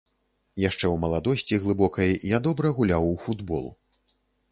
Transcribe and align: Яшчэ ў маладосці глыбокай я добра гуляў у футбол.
Яшчэ 0.69 0.77
ў 0.77 0.95
маладосці 1.03 1.59
глыбокай 1.65 2.13
я 2.31 2.39
добра 2.47 2.71
гуляў 2.79 3.07
у 3.11 3.13
футбол. 3.27 3.69